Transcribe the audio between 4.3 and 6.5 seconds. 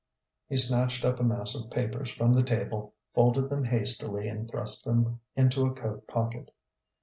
thrust them into a coat pocket.